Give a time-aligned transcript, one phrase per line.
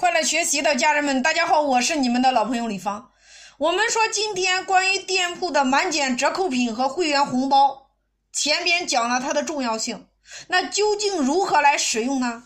[0.00, 3.10] 快乐学习的家人们，大家好，我是你们的老朋友李芳。
[3.58, 7.90] 我们说今天关于店铺的满减折扣品和会员红包，
[8.32, 10.08] 前边讲了它的重要性，
[10.48, 12.44] 那究竟如何来使用呢？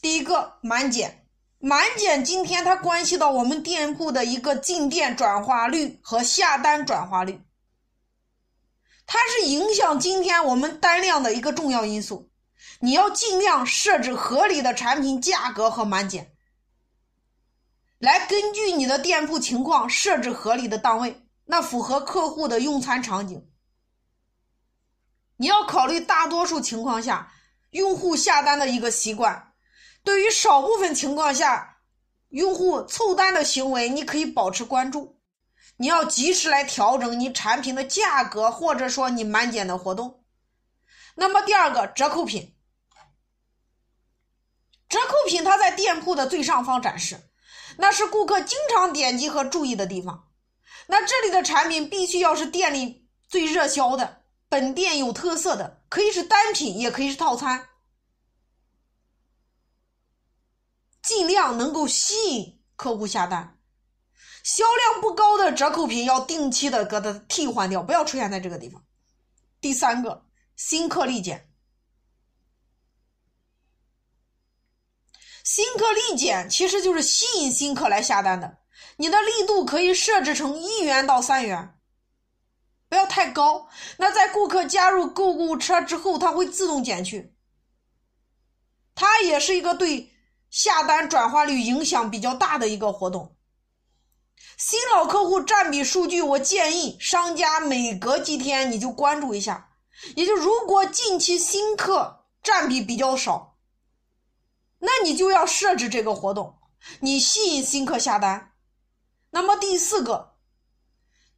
[0.00, 1.26] 第一个满减，
[1.58, 7.40] 满减今天它关系到我们店铺的一个进店转化率和下单转化率，
[9.04, 12.30] 它是影响今天我们单量的一个重要因素。
[12.78, 16.30] 你要尽量设置合理的产品价格和满减。
[18.04, 23.48] 来根据你的店铺情况设置合理的档位，那符合客户的用餐场景。
[25.38, 27.32] 你要考虑大多数情况下
[27.70, 29.54] 用户下单的一个习惯，
[30.02, 31.78] 对于少部分情况下
[32.28, 35.18] 用户凑单的行为，你可以保持关注。
[35.78, 40.22] 你要及时来调整你产品的价格，或者说你满减的活动。
[41.14, 42.54] 那么第二个折扣品，
[44.90, 47.18] 折扣品它在店铺的最上方展示。
[47.76, 50.30] 那是顾客经常点击和注意的地方。
[50.86, 57.68] 那这里的产品必须要是店里最热销的，本店有特色的，可以是单品，也可以是套餐，
[61.02, 63.58] 尽量能够吸引客户下单。
[64.42, 68.84] 销量不高的折扣品要定期的给它替换掉，不要出现在这个地方。
[69.60, 71.50] 第三个，新客立减。
[75.44, 78.56] 新客立减其实就是吸引新客来下单的，
[78.96, 81.78] 你的力度可以设置成一元到三元，
[82.88, 83.68] 不要太高。
[83.98, 87.36] 那在顾客加入购物车之后，它会自动减去。
[88.94, 90.10] 它也是一个对
[90.48, 93.36] 下单转化率影响比较大的一个活动。
[94.56, 99.68] 新老客户占比数据，我建议商家每隔几天你就关注一下，
[100.16, 103.53] 也就如果近期新客占比比较少。
[104.86, 106.58] 那你就要设置这个活动，
[107.00, 108.52] 你吸引新客下单。
[109.30, 110.34] 那么第四个，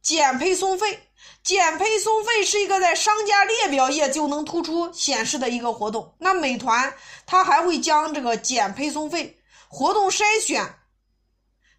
[0.01, 1.09] 减配送费，
[1.41, 6.13] 减配送费是一个在商家列表页就能突出显示的一个活动。
[6.19, 6.93] 那美团
[7.25, 9.39] 它还会将这个减配送费
[9.69, 10.79] 活动筛选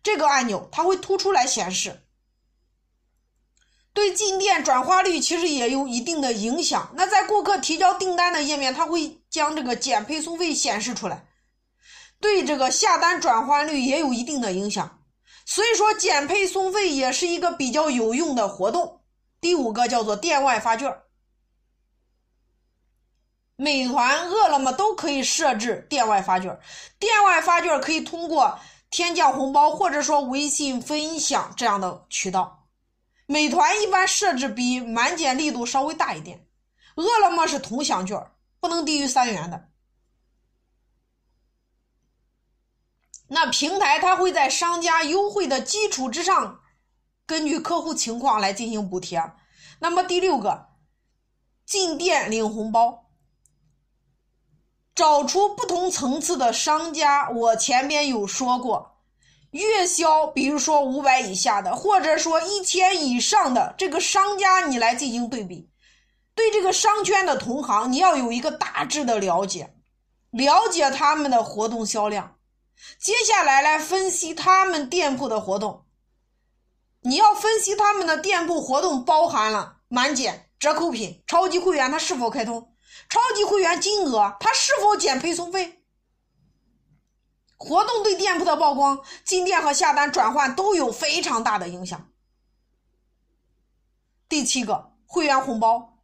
[0.03, 2.01] 这个按钮，它会突出来显示，
[3.93, 6.95] 对进店转化率其实也有一定的影响。
[6.95, 11.28] 那在顾客提交订单的页面，它会将这个减配送费显示出来。
[12.21, 15.03] 对这个下单转换率也有一定的影响，
[15.47, 19.03] 所以说减配送费也是一个比较有用的活动。
[19.41, 20.93] 第五个叫做店外发券，
[23.55, 26.59] 美团、饿了么都可以设置店外发券。
[26.99, 28.59] 店外发券可以通过
[28.91, 32.67] 天降红包或者说微信分享这样的渠道。
[33.27, 36.45] 美团一般设置比满减力度稍微大一点，
[36.97, 38.21] 饿了么是同享券，
[38.59, 39.69] 不能低于三元的。
[43.29, 46.61] 那平台它会在商家优惠的基础之上，
[47.27, 49.23] 根据客户情况来进行补贴。
[49.81, 50.69] 那么第六个，
[51.67, 53.11] 进店领红包，
[54.95, 57.29] 找出不同层次的商家。
[57.29, 58.97] 我前边有说过，
[59.51, 65.71] 月销比如说五百以下的，或者说一千以上的这个商家，你来进行对比，
[66.35, 69.77] 对这个商圈的同行，你要有一个大致的了解，
[70.31, 72.38] 了解他们的活动销量。
[72.99, 75.87] 接下来来分析他们店铺的活动，
[77.01, 82.75] 你要分析他们的店铺活动包含了满减、折扣品、超级会员，它是否开通？
[83.09, 85.83] 超级会员金额，它是否减配送费？
[87.57, 92.11] 活动对店铺的曝光、进店和下单转换都有非常大的影响。
[94.29, 95.99] 第七个，会员红包，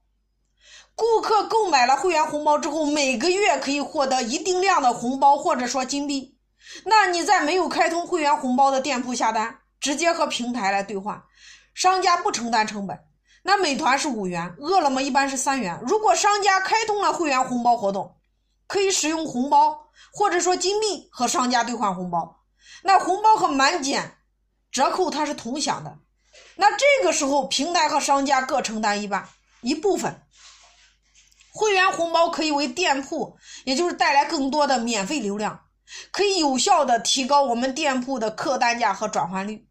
[0.95, 6.34] 顾客购买了会员红包之后，每个月可以获得一定量的红包或者说金币。
[6.85, 11.23] 那你在没有开通会员红包的店铺下单，直接和平台来兑换，
[11.75, 12.99] 商家不承担成本。
[13.43, 15.79] 那美团是五元，饿了么一般是三元。
[15.87, 18.17] 如果商家开通了会员红包活动，
[18.67, 22.41] 可以使用红包或者说金币和商家兑换红包。
[22.83, 24.17] 那红包和满减
[24.73, 25.99] 折扣它是同享的。
[26.57, 29.29] 那这个时候平台和商家各承担一半
[29.61, 30.23] 一部分。
[31.53, 35.64] 会员红包可以为店铺，也就是带来更多的免费流量。
[36.11, 39.69] 可以有效的提高我们店铺的客单价和转换率。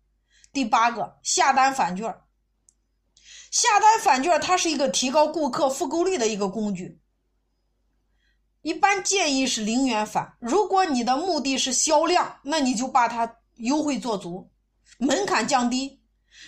[0.51, 2.15] 第八个，下单返券。
[3.51, 7.01] 下单返券它是一个提高顾客复购率的一个工具。
[8.62, 10.38] 一般建议是零元返。
[10.39, 14.50] 如果你的目的是销量，那你就把它优惠做足，
[14.98, 16.01] 门槛降低。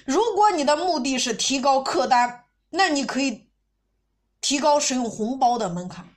[0.06, 3.52] 如果你的目的是提高客单，那你可以
[4.40, 6.08] 提高使用红包的门槛。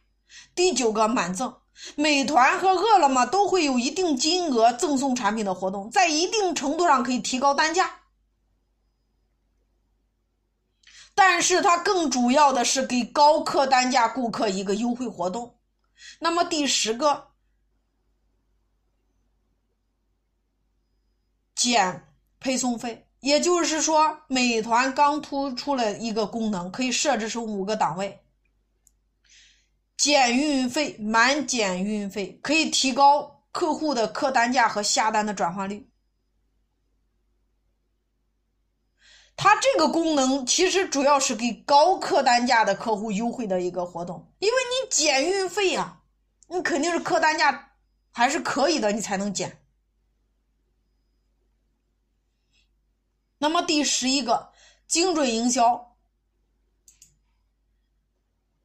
[0.55, 1.58] 第九个，满赠。
[1.95, 7.91] 美团和饿了么都会有一定金额赠送产品的活动，在一定程度上可以提高单价。
[11.15, 15.59] 但是它更主要的是给高客单价顾客一个优惠活动。
[16.21, 17.29] 那么第十个，
[21.57, 28.23] 减配送费，也就是说，美团刚突出了一个功能，可以设置成五个档位，
[29.99, 35.91] 减运费、满减运费，可以提高客户的客单价和下单的转化率。
[39.37, 46.03] 它这个功能其实主要是给高客单价的客户优惠的一个活动，因为你减运费啊，
[46.49, 47.73] 你肯定是客单价
[48.11, 49.65] 还是可以的，你才能减。
[53.39, 54.53] 那么第十一个
[54.89, 55.97] 精准营销，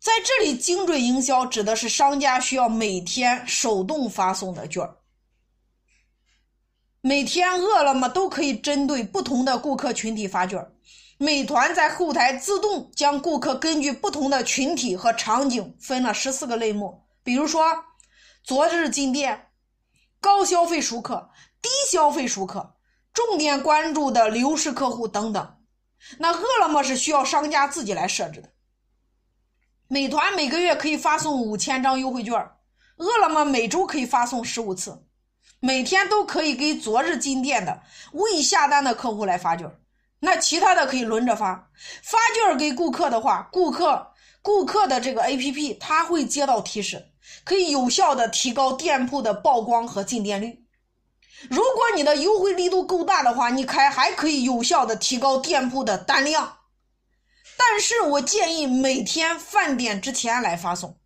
[0.03, 4.97] 在这里精准营销指的是商家需要每天手动发送的券儿。
[7.00, 10.69] 每天饿了么都可以针对不同的顾客群体发券，
[11.17, 17.63] 美团在后台自动将顾客根据不同的群体和场景分了十四个类目，比如说
[18.44, 19.47] 昨日进店、
[20.19, 21.29] 高消费熟客、
[21.61, 22.75] 低消费熟客、
[23.13, 25.56] 重点关注的流失客户等等。
[26.17, 28.49] 那饿了么是需要商家自己来设置的。
[29.94, 32.34] 美团每个月可以发送五千张优惠券，
[32.98, 35.06] 饿了么每周可以发送十五次。
[35.60, 39.69] 每天都可以给昨日进店的未下单的客户来发券，
[40.22, 41.69] 那其他的可以轮着发。
[42.01, 44.07] 发券给顾客的话，顾客
[44.42, 47.10] 顾客的这个 APP 它会接到提示，
[47.44, 50.66] 可以有效的提高店铺的曝光和进店率。
[51.51, 56.57] 如果你的优惠力度够大的话，你开还可以有效的提高店铺的单量。
[57.57, 60.97] 但是我建议每天饭点之前来发送。